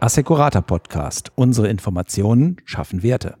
[0.00, 1.30] Assecurata Podcast.
[1.34, 3.36] Unsere Informationen schaffen Werte.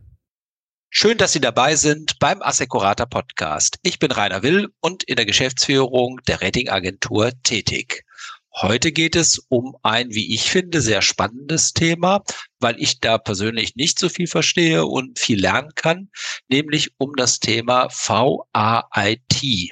[0.90, 3.78] Schön, dass Sie dabei sind beim Assecurata Podcast.
[3.82, 8.04] Ich bin Rainer Will und in der Geschäftsführung der Ratingagentur tätig.
[8.60, 12.24] Heute geht es um ein, wie ich finde, sehr spannendes Thema,
[12.58, 16.10] weil ich da persönlich nicht so viel verstehe und viel lernen kann,
[16.48, 19.70] nämlich um das Thema VAIT.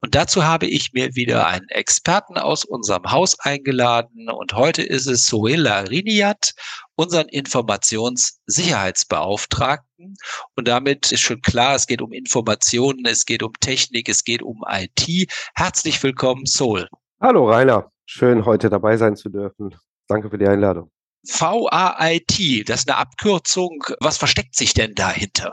[0.00, 4.30] Und dazu habe ich mir wieder einen Experten aus unserem Haus eingeladen.
[4.30, 6.54] Und heute ist es Sohela Riniat,
[6.96, 10.16] unseren Informationssicherheitsbeauftragten.
[10.56, 14.40] Und damit ist schon klar, es geht um Informationen, es geht um Technik, es geht
[14.42, 15.30] um IT.
[15.54, 16.88] Herzlich willkommen, Sol.
[17.20, 19.74] Hallo Rainer, schön heute dabei sein zu dürfen.
[20.06, 20.90] Danke für die Einladung.
[21.24, 23.84] VAIT, das ist eine Abkürzung.
[24.00, 25.52] Was versteckt sich denn dahinter?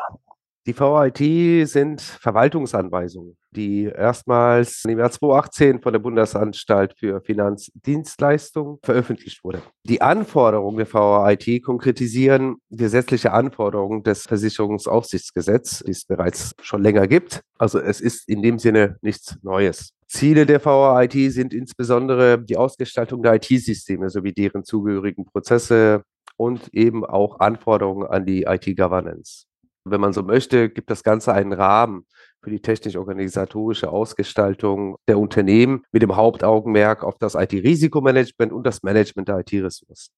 [0.66, 9.44] Die VIT sind Verwaltungsanweisungen, die erstmals im Jahr 2018 von der Bundesanstalt für Finanzdienstleistungen veröffentlicht
[9.44, 9.62] wurde.
[9.84, 17.42] Die Anforderungen der VIT konkretisieren gesetzliche Anforderungen des Versicherungsaufsichtsgesetzes, die es bereits schon länger gibt.
[17.58, 19.94] Also es ist in dem Sinne nichts Neues.
[20.10, 26.04] Ziele der VIT sind insbesondere die Ausgestaltung der IT-Systeme sowie deren zugehörigen Prozesse
[26.36, 29.50] und eben auch Anforderungen an die IT-Governance
[29.92, 32.06] wenn man so möchte, gibt das Ganze einen Rahmen
[32.42, 39.28] für die technisch-organisatorische Ausgestaltung der Unternehmen mit dem Hauptaugenmerk auf das IT-Risikomanagement und das Management
[39.28, 40.14] der IT-Ressourcen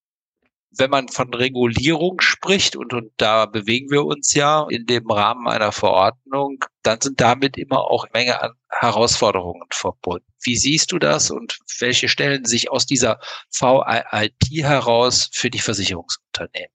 [0.71, 5.47] wenn man von Regulierung spricht, und, und da bewegen wir uns ja in dem Rahmen
[5.47, 10.25] einer Verordnung, dann sind damit immer auch Menge an Herausforderungen verbunden.
[10.41, 13.19] Wie siehst du das und welche stellen sich aus dieser
[13.51, 16.71] VIT heraus für die Versicherungsunternehmen?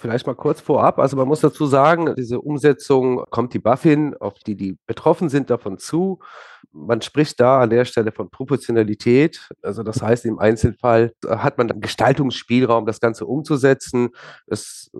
[0.00, 0.98] Vielleicht mal kurz vorab.
[0.98, 5.50] Also man muss dazu sagen, diese Umsetzung kommt die BaFin, auf die die betroffen sind,
[5.50, 6.20] davon zu.
[6.72, 9.50] Man spricht da an der Stelle von Proportionalität.
[9.60, 14.08] Also das heißt, im Einzelfall hat man dann Gestaltungsspielraum, das Ganze umzusetzen.
[14.46, 14.90] Das,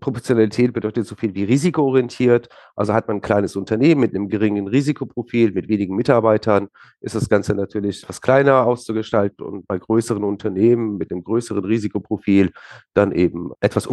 [0.00, 2.48] Proportionalität bedeutet so viel wie risikoorientiert.
[2.74, 6.68] Also hat man ein kleines Unternehmen mit einem geringen Risikoprofil, mit wenigen Mitarbeitern,
[7.00, 12.52] ist das Ganze natürlich etwas kleiner auszugestalten und bei größeren Unternehmen mit einem größeren Risikoprofil
[12.94, 13.86] dann eben etwas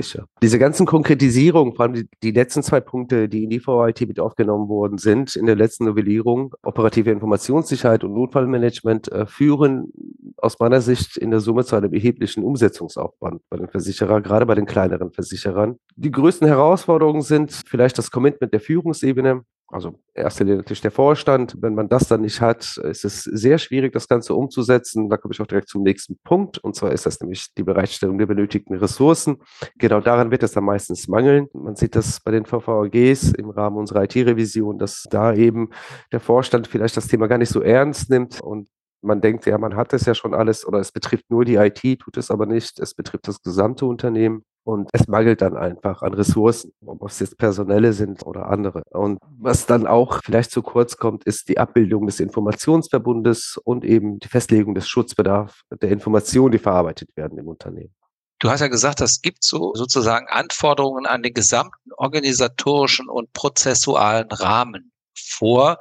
[0.00, 0.26] umfänglicher.
[0.42, 4.20] Diese ganzen Konkretisierungen, vor allem die, die letzten zwei Punkte, die in die VIT mit
[4.20, 9.92] aufgenommen worden sind, in der letzten Novellierung, operative Informationssicherheit und Notfallmanagement äh, führen
[10.36, 14.54] aus meiner Sicht in der Summe zu einem erheblichen Umsetzungsaufwand bei den Versicherern, gerade bei
[14.54, 15.76] den kleineren Versicherern.
[15.96, 21.56] Die größten Herausforderungen sind vielleicht das Commitment der Führungsebene, also erster Linie natürlich der Vorstand.
[21.60, 25.08] Wenn man das dann nicht hat, ist es sehr schwierig, das Ganze umzusetzen.
[25.08, 26.58] Da komme ich auch direkt zum nächsten Punkt.
[26.58, 29.38] Und zwar ist das nämlich die Bereitstellung der benötigten Ressourcen.
[29.78, 31.46] Genau daran wird es dann meistens mangeln.
[31.52, 35.70] Man sieht das bei den VVGs im Rahmen unserer IT-Revision, dass da eben
[36.10, 38.68] der Vorstand vielleicht das Thema gar nicht so ernst nimmt und
[39.02, 42.00] man denkt, ja, man hat es ja schon alles oder es betrifft nur die IT,
[42.00, 42.78] tut es aber nicht.
[42.80, 44.44] Es betrifft das gesamte Unternehmen.
[44.64, 48.82] Und es mangelt dann einfach an Ressourcen, ob es jetzt personelle sind oder andere.
[48.90, 54.18] Und was dann auch vielleicht zu kurz kommt, ist die Abbildung des Informationsverbundes und eben
[54.18, 57.94] die Festlegung des Schutzbedarfs der Informationen, die verarbeitet werden im Unternehmen.
[58.38, 64.30] Du hast ja gesagt, es gibt so sozusagen Anforderungen an den gesamten organisatorischen und prozessualen
[64.30, 65.78] Rahmen vor,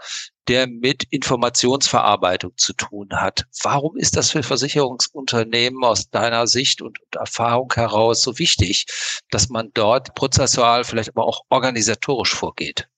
[0.49, 3.45] der mit Informationsverarbeitung zu tun hat.
[3.63, 8.85] Warum ist das für Versicherungsunternehmen aus deiner Sicht und, Erfahrung heraus so wichtig,
[9.29, 12.89] dass man dort prozessual, vielleicht aber auch organisatorisch vorgeht?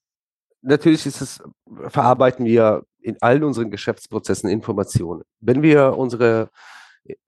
[0.61, 1.43] Natürlich ist es,
[1.87, 5.23] verarbeiten wir in allen unseren Geschäftsprozessen Informationen.
[5.39, 6.49] Wenn wir unsere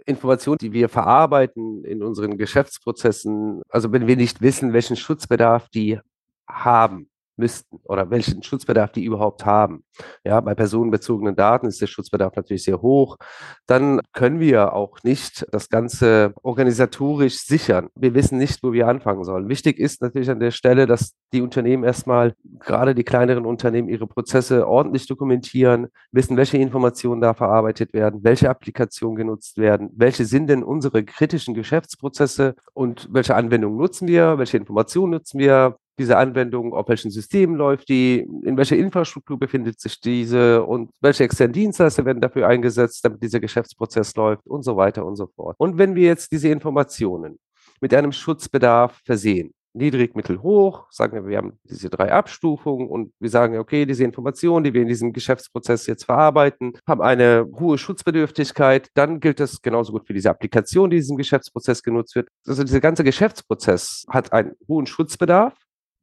[0.06, 6.00] Informationen, die wir verarbeiten in unseren Geschäftsprozessen, also wenn wir nicht wissen, welchen Schutzbedarf die
[6.48, 9.84] haben, müssten oder welchen Schutzbedarf die überhaupt haben.
[10.24, 13.18] Ja, bei personenbezogenen Daten ist der Schutzbedarf natürlich sehr hoch.
[13.66, 17.90] Dann können wir auch nicht das Ganze organisatorisch sichern.
[17.96, 19.50] Wir wissen nicht, wo wir anfangen sollen.
[19.50, 24.08] Wichtig ist natürlich an der Stelle, dass die Unternehmen erstmal, gerade die kleineren Unternehmen, ihre
[24.08, 30.48] Prozesse ordentlich dokumentieren, wissen, welche Informationen da verarbeitet werden, welche Applikationen genutzt werden, welche sind
[30.48, 36.74] denn unsere kritischen Geschäftsprozesse und welche Anwendungen nutzen wir, welche Informationen nutzen wir, diese Anwendung,
[36.74, 42.06] auf welchen Systemen läuft die, in welcher Infrastruktur befindet sich diese und welche externen Dienstleister
[42.06, 45.56] werden dafür eingesetzt, damit dieser Geschäftsprozess läuft und so weiter und so fort.
[45.60, 47.40] Und wenn wir jetzt diese Informationen
[47.82, 53.12] mit einem Schutzbedarf versehen, niedrig, mittel, hoch, sagen wir, wir haben diese drei Abstufungen und
[53.20, 57.78] wir sagen, okay, diese Informationen, die wir in diesem Geschäftsprozess jetzt verarbeiten, haben eine hohe
[57.78, 62.30] Schutzbedürftigkeit, dann gilt das genauso gut für diese Applikation, die in diesem Geschäftsprozess genutzt wird.
[62.46, 65.54] Also dieser ganze Geschäftsprozess hat einen hohen Schutzbedarf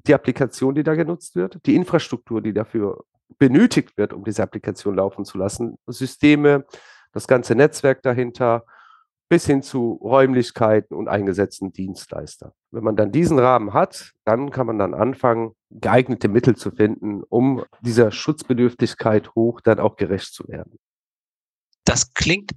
[0.06, 3.04] die Applikation, die da genutzt wird, die Infrastruktur, die dafür
[3.38, 6.64] benötigt wird, um diese Applikation laufen zu lassen, Systeme,
[7.12, 8.64] das ganze Netzwerk dahinter,
[9.28, 12.52] bis hin zu Räumlichkeiten und eingesetzten Dienstleister.
[12.72, 17.22] Wenn man dann diesen Rahmen hat, dann kann man dann anfangen, geeignete Mittel zu finden,
[17.22, 20.78] um dieser Schutzbedürftigkeit hoch dann auch gerecht zu werden.
[21.84, 22.50] Das klingt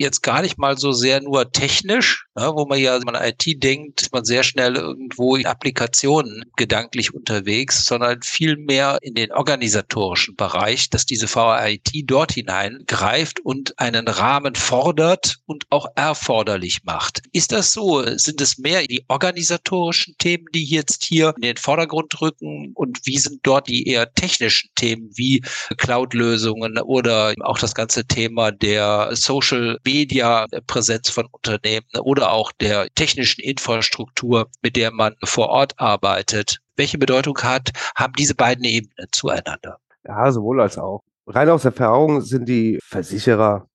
[0.00, 4.08] jetzt gar nicht mal so sehr nur technisch, ne, wo man ja, man IT denkt,
[4.12, 10.88] man sehr schnell irgendwo in Applikationen gedanklich unterwegs, sondern viel mehr in den organisatorischen Bereich,
[10.88, 17.20] dass diese VRIT dort hinein greift und einen Rahmen fordert und auch erforderlich macht.
[17.32, 18.02] Ist das so?
[18.16, 23.18] Sind es mehr die organisatorischen Themen, die jetzt hier in den Vordergrund rücken und wie
[23.18, 25.42] sind dort die eher technischen Themen wie
[25.76, 33.42] Cloud-Lösungen oder auch das ganze Thema der Social Media-Präsenz von Unternehmen oder auch der technischen
[33.42, 36.58] Infrastruktur, mit der man vor Ort arbeitet.
[36.76, 39.78] Welche Bedeutung hat, haben diese beiden Ebenen zueinander?
[40.06, 41.02] Ja, sowohl als auch.
[41.26, 43.66] Rein aus Erfahrung sind die Versicherer,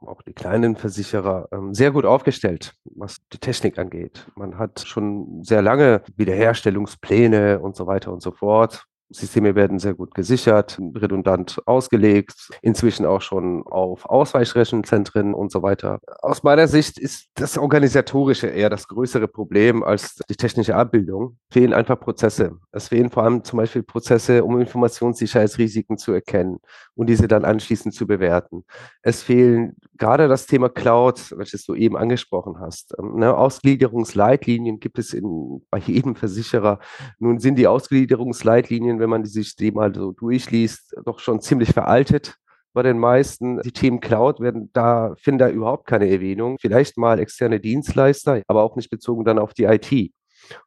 [0.00, 4.26] auch die kleinen Versicherer, ähm, sehr gut aufgestellt, was die Technik angeht.
[4.36, 8.84] Man hat schon sehr lange Wiederherstellungspläne und so weiter und so fort.
[9.12, 16.00] Systeme werden sehr gut gesichert, redundant ausgelegt, inzwischen auch schon auf Ausweichrechenzentren und so weiter.
[16.20, 21.36] Aus meiner Sicht ist das Organisatorische eher das größere Problem als die technische Abbildung.
[21.50, 22.58] Es fehlen einfach Prozesse.
[22.72, 26.58] Es fehlen vor allem zum Beispiel Prozesse, um Informationssicherheitsrisiken zu erkennen
[26.94, 28.64] und diese dann anschließend zu bewerten.
[29.02, 32.94] Es fehlen gerade das Thema Cloud, welches du eben angesprochen hast.
[32.98, 36.78] Ähm, ne, Ausgliederungsleitlinien gibt es in, bei jedem Versicherer.
[37.18, 42.36] Nun sind die Ausgliederungsleitlinien wenn man die sich mal so durchliest, doch schon ziemlich veraltet
[42.72, 43.60] bei den meisten.
[43.62, 46.56] Die Themen Cloud werden da, finden da überhaupt keine Erwähnung.
[46.60, 50.12] Vielleicht mal externe Dienstleister, aber auch nicht bezogen dann auf die IT.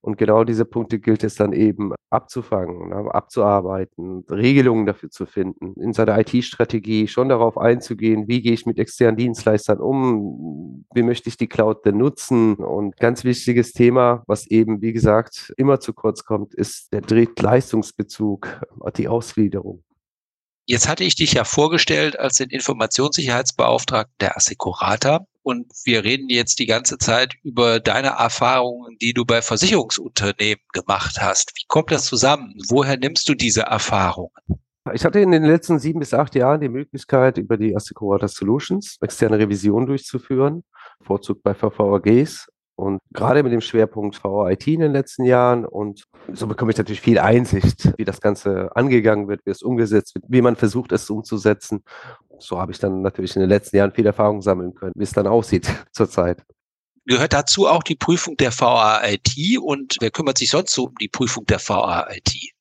[0.02, 5.74] Und genau diese Punkte gilt es dann eben abzufangen, ne, abzuarbeiten, Regelungen dafür zu finden,
[5.80, 11.30] in seiner IT-Strategie schon darauf einzugehen, wie gehe ich mit externen Dienstleistern um, wie möchte
[11.30, 12.56] ich die Cloud denn nutzen.
[12.56, 18.62] Und ganz wichtiges Thema, was eben, wie gesagt, immer zu kurz kommt, ist der Drittleistungsbezug,
[18.98, 19.84] die Ausgliederung.
[20.68, 25.28] Jetzt hatte ich dich ja vorgestellt als den Informationssicherheitsbeauftragten der Assecurata.
[25.46, 31.18] Und wir reden jetzt die ganze Zeit über deine Erfahrungen, die du bei Versicherungsunternehmen gemacht
[31.22, 31.52] hast.
[31.56, 32.56] Wie kommt das zusammen?
[32.68, 34.32] Woher nimmst du diese Erfahrungen?
[34.94, 38.98] Ich hatte in den letzten sieben bis acht Jahren die Möglichkeit, über die Assecurata Solutions
[39.02, 40.64] externe Revision durchzuführen,
[41.02, 45.66] vorzug bei VVAGs und gerade mit dem Schwerpunkt VIT in den letzten Jahren.
[45.66, 50.16] Und so bekomme ich natürlich viel Einsicht, wie das Ganze angegangen wird, wie es umgesetzt
[50.16, 51.84] wird, wie man versucht, es umzusetzen.
[52.40, 55.14] So habe ich dann natürlich in den letzten Jahren viel Erfahrung sammeln können, wie es
[55.14, 56.44] dann aussieht zurzeit.
[57.06, 61.08] Gehört dazu auch die Prüfung der VAIT und wer kümmert sich sonst so um die
[61.08, 62.52] Prüfung der VAIT?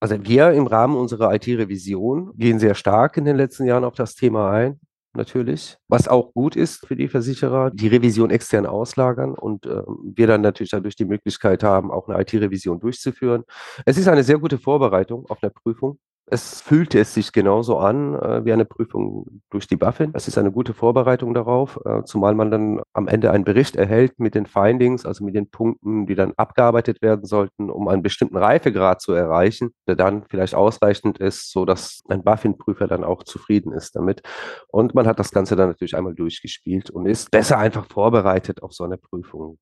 [0.00, 4.14] Also wir im Rahmen unserer IT-Revision gehen sehr stark in den letzten Jahren auf das
[4.14, 4.80] Thema ein
[5.14, 5.76] natürlich.
[5.88, 10.40] Was auch gut ist für die Versicherer, die Revision extern auslagern und äh, wir dann
[10.40, 13.44] natürlich dadurch die Möglichkeit haben, auch eine IT-Revision durchzuführen.
[13.86, 15.98] Es ist eine sehr gute Vorbereitung auf eine Prüfung.
[16.32, 20.12] Es fühlte es sich genauso an äh, wie eine Prüfung durch die BaFin.
[20.14, 24.20] Es ist eine gute Vorbereitung darauf, äh, zumal man dann am Ende einen Bericht erhält
[24.20, 28.36] mit den Findings, also mit den Punkten, die dann abgearbeitet werden sollten, um einen bestimmten
[28.36, 33.72] Reifegrad zu erreichen, der dann vielleicht ausreichend ist, so dass ein BaFin-Prüfer dann auch zufrieden
[33.72, 34.22] ist damit.
[34.68, 38.72] Und man hat das Ganze dann natürlich einmal durchgespielt und ist besser einfach vorbereitet auf
[38.72, 39.58] so eine Prüfung.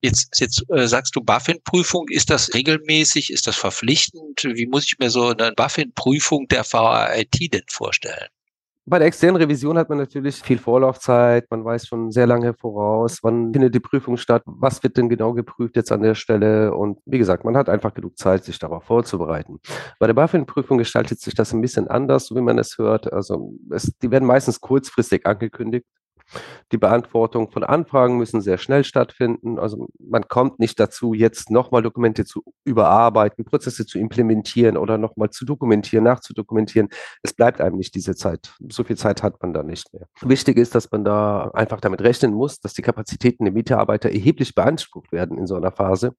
[0.00, 4.44] Jetzt, jetzt äh, sagst du BaFin-Prüfung, ist das regelmäßig, ist das verpflichtend?
[4.44, 8.28] Wie muss ich mir so eine BaFin-Prüfung der VAIT denn vorstellen?
[8.88, 13.18] Bei der externen Revision hat man natürlich viel Vorlaufzeit, man weiß schon sehr lange voraus,
[13.22, 16.98] wann findet die Prüfung statt, was wird denn genau geprüft jetzt an der Stelle und
[17.04, 19.60] wie gesagt, man hat einfach genug Zeit, sich darauf vorzubereiten.
[19.98, 23.12] Bei der BaFin-Prüfung gestaltet sich das ein bisschen anders, so wie man es hört.
[23.12, 25.84] Also es, die werden meistens kurzfristig angekündigt.
[26.72, 29.58] Die Beantwortung von Anfragen müssen sehr schnell stattfinden.
[29.58, 35.30] Also man kommt nicht dazu, jetzt nochmal Dokumente zu überarbeiten, Prozesse zu implementieren oder nochmal
[35.30, 36.88] zu dokumentieren, nachzudokumentieren.
[37.22, 38.54] Es bleibt einem nicht diese Zeit.
[38.68, 40.06] So viel Zeit hat man da nicht mehr.
[40.22, 44.54] Wichtig ist, dass man da einfach damit rechnen muss, dass die Kapazitäten der Mitarbeiter erheblich
[44.54, 46.12] beansprucht werden in so einer Phase.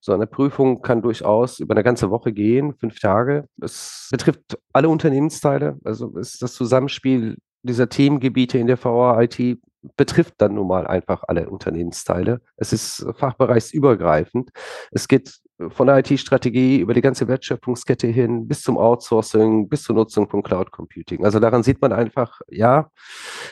[0.00, 3.46] So eine Prüfung kann durchaus über eine ganze Woche gehen, fünf Tage.
[3.60, 5.78] Es betrifft alle Unternehmensteile.
[5.84, 7.36] Also ist das Zusammenspiel
[7.68, 9.58] dieser Themengebiete in der VA-IT
[9.96, 12.40] betrifft dann nun mal einfach alle Unternehmensteile.
[12.56, 14.50] Es ist fachbereichsübergreifend.
[14.90, 19.94] Es geht von der IT-Strategie über die ganze Wertschöpfungskette hin bis zum Outsourcing, bis zur
[19.94, 21.24] Nutzung von Cloud Computing.
[21.24, 22.90] Also daran sieht man einfach, ja,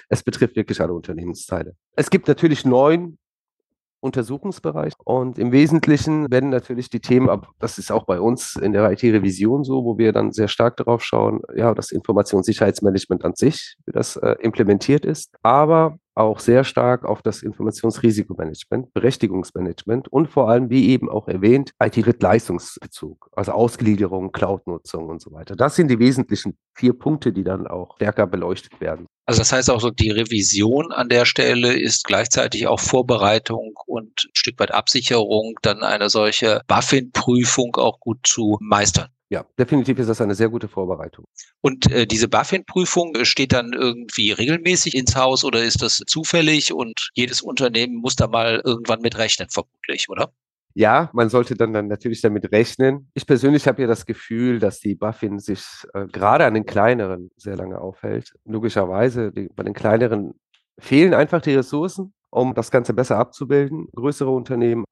[0.09, 1.77] es betrifft wirklich alle Unternehmensteile.
[1.95, 3.19] Es gibt natürlich neun
[4.03, 4.95] Untersuchungsbereich.
[5.05, 7.29] Und im Wesentlichen werden natürlich die Themen,
[7.59, 11.05] das ist auch bei uns in der IT-Revision so, wo wir dann sehr stark darauf
[11.05, 17.05] schauen, ja, das Informationssicherheitsmanagement an sich, wie das äh, implementiert ist, aber auch sehr stark
[17.05, 25.09] auf das Informationsrisikomanagement, Berechtigungsmanagement und vor allem, wie eben auch erwähnt, IT-Leistungsbezug, also Ausgliederung, Cloud-Nutzung
[25.09, 25.57] und so weiter.
[25.57, 29.07] Das sind die wesentlichen vier Punkte, die dann auch stärker beleuchtet werden.
[29.25, 34.25] Also das heißt auch so, die Revision an der Stelle ist gleichzeitig auch Vorbereitung und
[34.27, 39.09] ein Stück weit Absicherung, dann eine solche BaFin-Prüfung auch gut zu meistern.
[39.33, 41.25] Ja, definitiv ist das eine sehr gute Vorbereitung.
[41.63, 46.71] Und äh, diese BaFin-Prüfung äh, steht dann irgendwie regelmäßig ins Haus oder ist das zufällig
[46.75, 50.35] und jedes Unternehmen muss da mal irgendwann mit rechnen, vermutlich, oder?
[50.75, 53.11] Ja, man sollte dann, dann natürlich damit rechnen.
[53.15, 57.31] Ich persönlich habe ja das Gefühl, dass die BaFin sich äh, gerade an den kleineren
[57.39, 58.35] sehr lange aufhält.
[58.45, 60.35] Logischerweise, die, bei den kleineren
[60.79, 63.87] fehlen einfach die Ressourcen, um das Ganze besser abzubilden.
[63.97, 64.85] Größere Unternehmen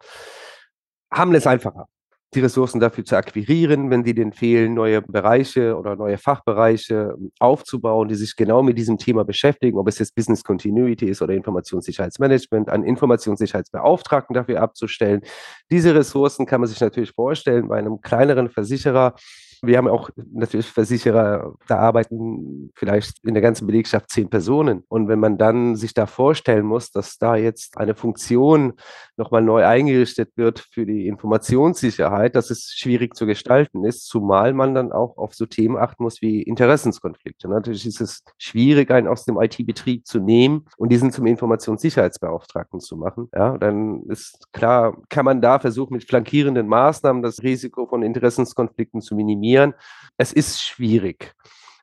[1.12, 1.88] haben es einfacher
[2.35, 7.33] die Ressourcen dafür zu akquirieren, wenn die denen fehlen, neue Bereiche oder neue Fachbereiche ähm,
[7.41, 11.35] aufzubauen, die sich genau mit diesem Thema beschäftigen, ob es jetzt Business Continuity ist oder
[11.35, 15.23] Informationssicherheitsmanagement, einen Informationssicherheitsbeauftragten dafür abzustellen.
[15.71, 19.15] Diese Ressourcen kann man sich natürlich vorstellen bei einem kleineren Versicherer,
[19.62, 24.85] wir haben auch natürlich Versicherer, da arbeiten vielleicht in der ganzen Belegschaft zehn Personen.
[24.88, 28.75] Und wenn man dann sich da vorstellen muss, dass da jetzt eine Funktion
[29.17, 34.75] nochmal neu eingerichtet wird für die Informationssicherheit, dass es schwierig zu gestalten ist, zumal man
[34.75, 37.49] dann auch auf so Themen achten muss wie Interessenskonflikte.
[37.49, 42.97] Natürlich ist es schwierig, einen aus dem IT-Betrieb zu nehmen und diesen zum Informationssicherheitsbeauftragten zu
[42.97, 43.29] machen.
[43.35, 49.00] Ja, dann ist klar, kann man da versuchen, mit flankierenden Maßnahmen das Risiko von Interessenskonflikten
[49.00, 49.75] zu minimieren definieren.
[50.16, 51.33] Es ist schwierig.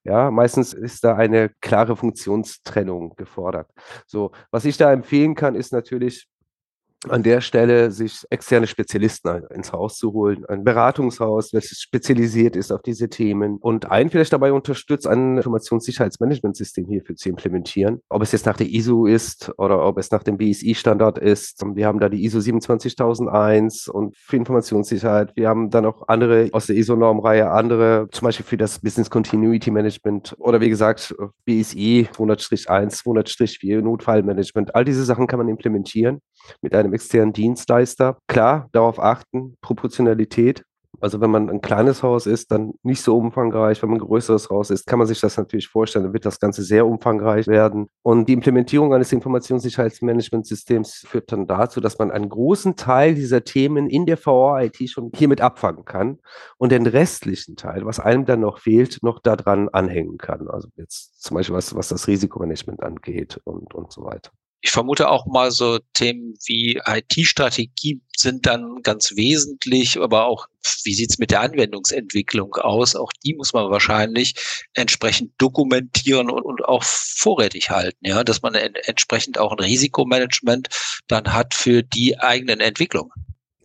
[0.04, 3.70] Ja, meistens ist da eine klare Funktionstrennung gefordert.
[4.06, 6.28] So, was ich da empfehlen kann, ist natürlich
[7.08, 12.72] an der Stelle sich externe Spezialisten ins Haus zu holen, ein Beratungshaus, welches spezialisiert ist
[12.72, 18.02] auf diese Themen und einen vielleicht dabei unterstützt, ein Informationssicherheitsmanagementsystem hierfür zu implementieren.
[18.10, 21.64] Ob es jetzt nach der ISO ist oder ob es nach dem BSI-Standard ist.
[21.76, 25.34] Wir haben da die ISO 27001 und für Informationssicherheit.
[25.36, 29.72] Wir haben dann auch andere aus der ISO-Normreihe, andere zum Beispiel für das Business Continuity
[29.72, 34.74] Management oder wie gesagt BSI 200-1, 200-4 Notfallmanagement.
[34.76, 36.22] All diese Sachen kann man implementieren
[36.62, 38.18] mit einem externen Dienstleister.
[38.28, 40.64] Klar, darauf achten, Proportionalität.
[41.00, 43.82] Also wenn man ein kleines Haus ist, dann nicht so umfangreich.
[43.84, 46.40] Wenn man ein größeres Haus ist, kann man sich das natürlich vorstellen, dann wird das
[46.40, 47.88] Ganze sehr umfangreich werden.
[48.02, 53.90] Und die Implementierung eines Informationssicherheitsmanagementsystems führt dann dazu, dass man einen großen Teil dieser Themen
[53.90, 56.18] in der VOR-IT schon hiermit abfangen kann
[56.58, 60.48] und den restlichen Teil, was einem dann noch fehlt, noch daran anhängen kann.
[60.48, 64.32] Also jetzt zum Beispiel was, was das Risikomanagement angeht und, und so weiter.
[64.62, 70.48] Ich vermute auch mal so Themen wie IT-Strategie sind dann ganz wesentlich, aber auch,
[70.84, 72.96] wie sieht's mit der Anwendungsentwicklung aus?
[72.96, 74.34] Auch die muss man wahrscheinlich
[74.74, 80.70] entsprechend dokumentieren und, und auch vorrätig halten, ja, dass man entsprechend auch ein Risikomanagement
[81.08, 83.12] dann hat für die eigenen Entwicklungen.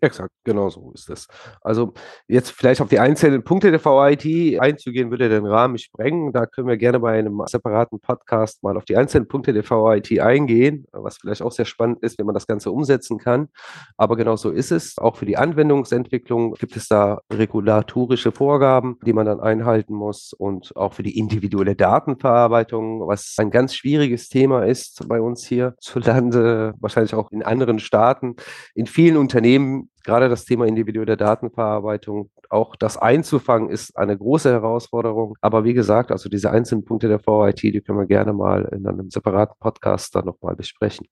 [0.04, 1.28] Exakt, genau so ist es.
[1.60, 1.94] Also
[2.26, 6.32] jetzt vielleicht auf die einzelnen Punkte der VIT einzugehen, würde den Rahmen sprengen.
[6.32, 10.18] Da können wir gerne bei einem separaten Podcast mal auf die einzelnen Punkte der VIT
[10.18, 13.48] eingehen, was vielleicht auch sehr spannend ist, wenn man das Ganze umsetzen kann.
[13.96, 14.98] Aber genau so ist es.
[14.98, 20.74] Auch für die Anwendungsentwicklung gibt es da regulatorische Vorgaben, die man dann einhalten muss und
[20.76, 26.00] auch für die individuelle Datenverarbeitung, was ein ganz schwieriges Thema ist bei uns hier zu
[26.00, 28.34] Lande, wahrscheinlich auch in anderen Staaten.
[28.74, 35.36] In vielen Unternehmen gerade das Thema individuelle Datenverarbeitung, auch das einzufangen, ist eine große Herausforderung.
[35.40, 38.86] Aber wie gesagt, also diese einzelnen Punkte der VIT, die können wir gerne mal in
[38.86, 41.06] einem separaten Podcast dann nochmal besprechen.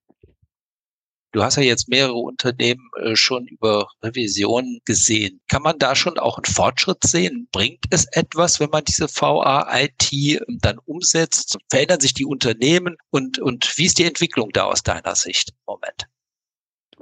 [1.33, 5.41] Du hast ja jetzt mehrere Unternehmen äh, schon über Revisionen gesehen.
[5.47, 7.49] Kann man da schon auch einen Fortschritt sehen?
[7.53, 11.57] Bringt es etwas, wenn man diese VA-IT ähm, dann umsetzt?
[11.71, 15.57] Verändern sich die Unternehmen und, und wie ist die Entwicklung da aus deiner Sicht im
[15.67, 16.10] Moment?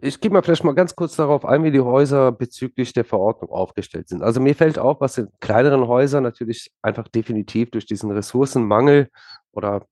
[0.01, 3.51] Ich gehe mal vielleicht mal ganz kurz darauf ein, wie die Häuser bezüglich der Verordnung
[3.51, 4.23] aufgestellt sind.
[4.23, 9.09] Also mir fällt auf, was in kleineren Häusern natürlich einfach definitiv durch diesen Ressourcenmangel
[9.51, 9.87] oder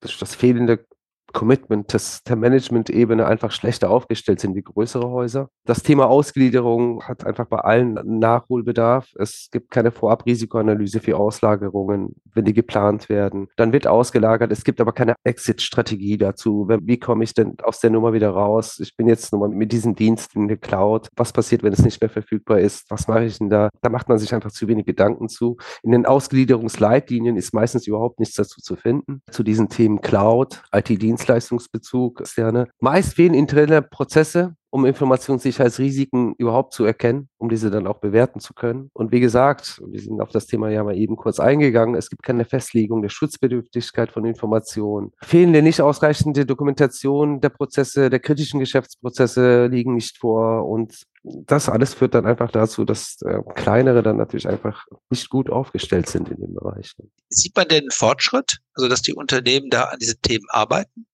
[0.00, 0.86] durch das fehlende
[1.32, 5.48] Commitment des, der Management-Ebene einfach schlechter aufgestellt sind wie größere Häuser.
[5.64, 9.08] Das Thema Ausgliederung hat einfach bei allen Nachholbedarf.
[9.16, 13.48] Es gibt keine Vorabrisikoanalyse für Auslagerungen, wenn die geplant werden.
[13.56, 14.50] Dann wird ausgelagert.
[14.52, 16.68] Es gibt aber keine Exit-Strategie dazu.
[16.68, 18.80] Wie komme ich denn aus der Nummer wieder raus?
[18.80, 21.08] Ich bin jetzt nur mal mit diesem Dienst in der Cloud.
[21.16, 22.90] Was passiert, wenn es nicht mehr verfügbar ist?
[22.90, 23.70] Was mache ich denn da?
[23.82, 25.56] Da macht man sich einfach zu wenig Gedanken zu.
[25.82, 29.22] In den Ausgliederungsleitlinien ist meistens überhaupt nichts dazu zu finden.
[29.30, 32.68] Zu diesen Themen Cloud, IT-Dienst Dienstleistungsbezug, externe.
[32.80, 38.54] Meist fehlen interne Prozesse um Informationssicherheitsrisiken überhaupt zu erkennen, um diese dann auch bewerten zu
[38.54, 38.88] können.
[38.92, 42.22] Und wie gesagt, wir sind auf das Thema ja mal eben kurz eingegangen, es gibt
[42.22, 45.12] keine Festlegung der Schutzbedürftigkeit von Informationen.
[45.22, 51.92] Fehlende, nicht ausreichende Dokumentation der Prozesse, der kritischen Geschäftsprozesse liegen nicht vor und das alles
[51.92, 56.40] führt dann einfach dazu, dass äh, kleinere dann natürlich einfach nicht gut aufgestellt sind in
[56.40, 56.94] dem Bereich.
[57.28, 61.06] Sieht man denn Fortschritt, also dass die Unternehmen da an diesen Themen arbeiten?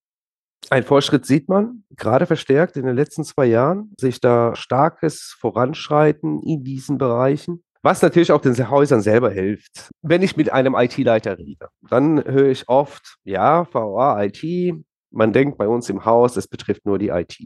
[0.69, 6.43] Ein Fortschritt sieht man, gerade verstärkt in den letzten zwei Jahren, sich da starkes Voranschreiten
[6.43, 9.91] in diesen Bereichen, was natürlich auch den Häusern selber hilft.
[10.03, 15.57] Wenn ich mit einem IT-Leiter rede, dann höre ich oft, ja, VA, IT, man denkt
[15.57, 17.39] bei uns im Haus, es betrifft nur die IT.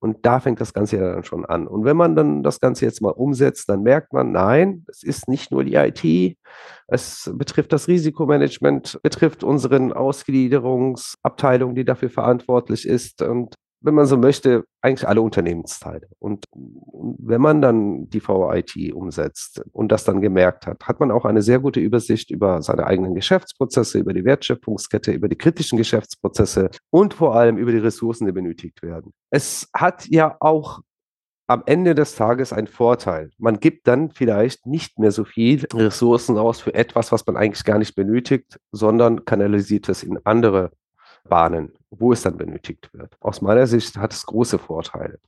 [0.00, 1.66] Und da fängt das Ganze ja dann schon an.
[1.66, 5.28] Und wenn man dann das Ganze jetzt mal umsetzt, dann merkt man, nein, es ist
[5.28, 6.36] nicht nur die IT,
[6.86, 13.22] es betrifft das Risikomanagement, betrifft unseren Ausgliederungsabteilung, die dafür verantwortlich ist.
[13.22, 16.08] Und wenn man so möchte, eigentlich alle Unternehmensteile.
[16.18, 21.24] Und wenn man dann die VIT umsetzt und das dann gemerkt hat, hat man auch
[21.24, 26.70] eine sehr gute Übersicht über seine eigenen Geschäftsprozesse, über die Wertschöpfungskette, über die kritischen Geschäftsprozesse
[26.90, 29.12] und vor allem über die Ressourcen, die benötigt werden.
[29.30, 30.80] Es hat ja auch
[31.48, 33.30] am Ende des Tages einen Vorteil.
[33.38, 37.64] Man gibt dann vielleicht nicht mehr so viel Ressourcen aus für etwas, was man eigentlich
[37.64, 40.72] gar nicht benötigt, sondern kanalisiert es in andere
[41.28, 43.16] Bahnen, wo es dann benötigt wird.
[43.20, 45.18] Aus meiner Sicht hat es große Vorteile.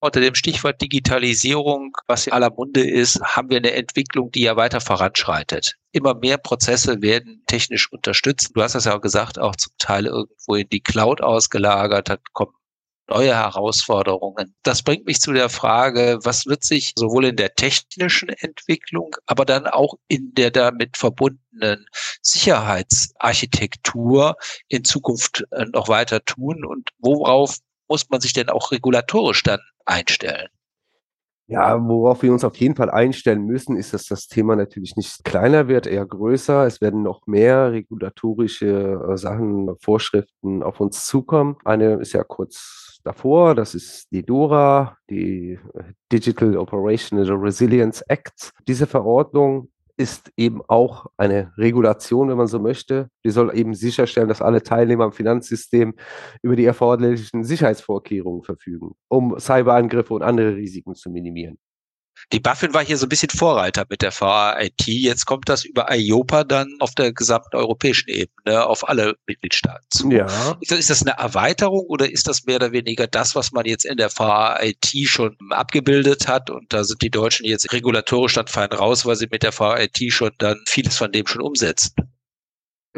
[0.00, 4.56] Unter dem Stichwort Digitalisierung, was in aller Munde ist, haben wir eine Entwicklung, die ja
[4.56, 5.74] weiter voranschreitet.
[5.90, 8.52] Immer mehr Prozesse werden technisch unterstützt.
[8.54, 12.08] Du hast das ja auch gesagt, auch zum Teil irgendwo in die Cloud ausgelagert.
[12.08, 12.52] Da kommen
[13.08, 14.54] neue Herausforderungen.
[14.62, 19.44] Das bringt mich zu der Frage, was wird sich sowohl in der technischen Entwicklung, aber
[19.44, 21.86] dann auch in der damit verbundenen
[22.22, 24.36] Sicherheitsarchitektur
[24.68, 27.56] in Zukunft äh, noch weiter tun und worauf
[27.88, 30.48] muss man sich denn auch regulatorisch dann einstellen?
[31.50, 35.24] Ja, worauf wir uns auf jeden Fall einstellen müssen, ist, dass das Thema natürlich nicht
[35.24, 36.66] kleiner wird, eher größer.
[36.66, 41.56] Es werden noch mehr regulatorische äh, Sachen, Vorschriften auf uns zukommen.
[41.64, 43.54] Eine ist ja kurz davor.
[43.54, 45.58] Das ist die DORA, die
[46.12, 48.52] Digital Operational Resilience Act.
[48.68, 53.08] Diese Verordnung ist eben auch eine Regulation, wenn man so möchte.
[53.24, 55.94] Die soll eben sicherstellen, dass alle Teilnehmer am Finanzsystem
[56.42, 61.58] über die erforderlichen Sicherheitsvorkehrungen verfügen, um Cyberangriffe und andere Risiken zu minimieren.
[62.32, 64.86] Die Buffin war hier so ein bisschen Vorreiter mit der VAIT.
[64.86, 70.10] Jetzt kommt das über IOPA dann auf der gesamten europäischen Ebene auf alle Mitgliedstaaten zu.
[70.10, 70.26] Ja.
[70.60, 73.64] Ist, das, ist das eine Erweiterung oder ist das mehr oder weniger das, was man
[73.64, 76.50] jetzt in der VAIT schon abgebildet hat?
[76.50, 80.12] Und da sind die Deutschen jetzt regulatorisch dann fein raus, weil sie mit der VAIT
[80.12, 81.94] schon dann vieles von dem schon umsetzen.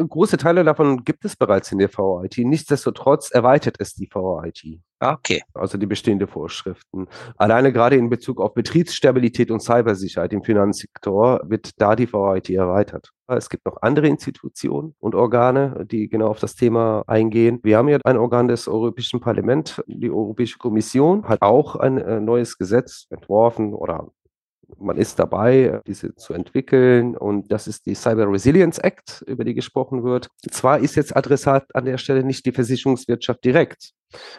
[0.08, 2.38] Große Teile davon gibt es bereits in der VAIT.
[2.38, 4.80] Nichtsdestotrotz erweitert es die VAIT.
[5.00, 5.42] Ah, okay.
[5.54, 7.06] Also die bestehende Vorschriften.
[7.36, 13.10] Alleine gerade in Bezug auf Betriebsstabilität und Cybersicherheit im Finanzsektor wird da die VAIT erweitert.
[13.26, 17.60] Es gibt noch andere Institutionen und Organe, die genau auf das Thema eingehen.
[17.62, 22.20] Wir haben ja ein Organ des Europäischen Parlaments, die Europäische Kommission hat auch ein äh,
[22.20, 24.08] neues Gesetz entworfen oder
[24.78, 27.16] man ist dabei, diese zu entwickeln.
[27.16, 30.28] Und das ist die Cyber Resilience Act, über die gesprochen wird.
[30.50, 33.92] Zwar ist jetzt Adressat an der Stelle nicht die Versicherungswirtschaft direkt.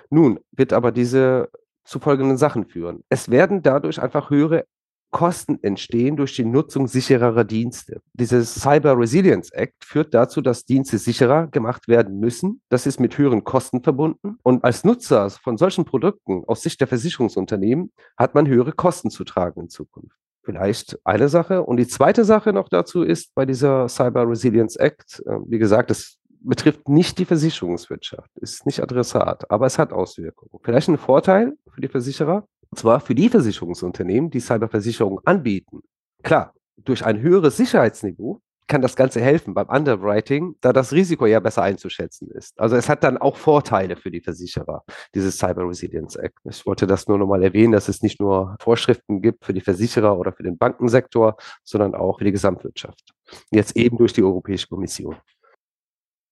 [0.09, 1.49] Nun wird aber diese
[1.83, 3.03] zu folgenden Sachen führen.
[3.09, 4.65] Es werden dadurch einfach höhere
[5.11, 8.01] Kosten entstehen durch die Nutzung sichererer Dienste.
[8.13, 12.61] Dieses Cyber Resilience Act führt dazu, dass Dienste sicherer gemacht werden müssen.
[12.69, 14.37] Das ist mit höheren Kosten verbunden.
[14.41, 19.25] Und als Nutzer von solchen Produkten aus Sicht der Versicherungsunternehmen hat man höhere Kosten zu
[19.25, 20.20] tragen in Zukunft.
[20.43, 21.63] Vielleicht eine Sache.
[21.63, 25.91] Und die zweite Sache noch dazu ist bei dieser Cyber Resilience Act, äh, wie gesagt,
[25.91, 30.59] es betrifft nicht die Versicherungswirtschaft, ist nicht Adressat, aber es hat Auswirkungen.
[30.63, 35.81] Vielleicht ein Vorteil für die Versicherer, und zwar für die Versicherungsunternehmen, die Cyberversicherungen anbieten.
[36.23, 41.39] Klar, durch ein höheres Sicherheitsniveau kann das Ganze helfen beim Underwriting, da das Risiko ja
[41.39, 42.59] besser einzuschätzen ist.
[42.59, 46.37] Also es hat dann auch Vorteile für die Versicherer, dieses Cyber Resilience Act.
[46.49, 50.17] Ich wollte das nur nochmal erwähnen, dass es nicht nur Vorschriften gibt für die Versicherer
[50.17, 53.13] oder für den Bankensektor, sondern auch für die Gesamtwirtschaft.
[53.51, 55.15] Jetzt eben durch die Europäische Kommission.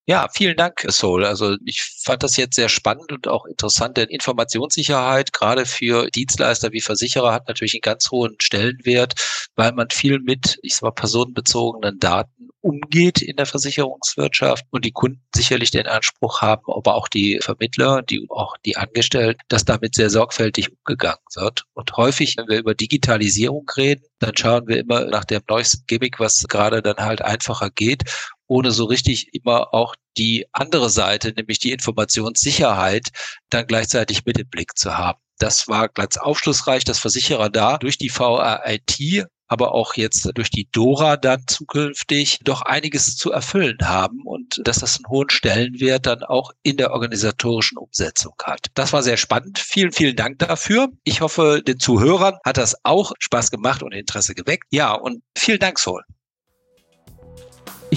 [0.10, 1.24] Ja, vielen Dank, Sol.
[1.24, 6.72] Also ich fand das jetzt sehr spannend und auch interessant, denn Informationssicherheit gerade für Dienstleister
[6.72, 9.14] wie Versicherer hat natürlich einen ganz hohen Stellenwert,
[9.56, 14.92] weil man viel mit, ich sag mal, personenbezogenen Daten umgeht in der Versicherungswirtschaft und die
[14.92, 19.94] Kunden sicherlich den Anspruch haben, aber auch die Vermittler, die auch die Angestellten, dass damit
[19.94, 21.66] sehr sorgfältig umgegangen wird.
[21.74, 26.20] Und häufig, wenn wir über Digitalisierung reden, dann schauen wir immer nach dem neuesten Gimmick,
[26.20, 28.04] was gerade dann halt einfacher geht
[28.50, 33.10] ohne so richtig immer auch die andere Seite, nämlich die Informationssicherheit,
[33.50, 35.20] dann gleichzeitig mit im Blick zu haben.
[35.38, 40.70] Das war ganz aufschlussreich, dass Versicherer da durch die VRIT aber auch jetzt durch die
[40.72, 46.24] Dora dann zukünftig doch einiges zu erfüllen haben und dass das einen hohen Stellenwert dann
[46.24, 48.68] auch in der organisatorischen Umsetzung hat.
[48.76, 49.58] Das war sehr spannend.
[49.58, 50.90] Vielen, vielen Dank dafür.
[51.04, 54.66] Ich hoffe, den Zuhörern hat das auch Spaß gemacht und Interesse geweckt.
[54.70, 56.04] Ja, und vielen Dank, Sol.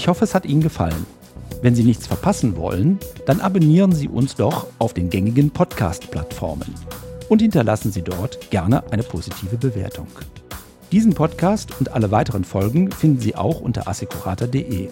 [0.03, 1.05] Ich hoffe, es hat Ihnen gefallen.
[1.61, 6.75] Wenn Sie nichts verpassen wollen, dann abonnieren Sie uns doch auf den gängigen Podcast-Plattformen
[7.29, 10.07] und hinterlassen Sie dort gerne eine positive Bewertung.
[10.91, 14.89] Diesen Podcast und alle weiteren Folgen finden Sie auch unter assecurata.de.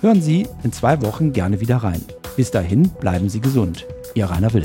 [0.00, 2.02] Hören Sie in zwei Wochen gerne wieder rein.
[2.34, 3.86] Bis dahin bleiben Sie gesund.
[4.14, 4.64] Ihr Rainer Will.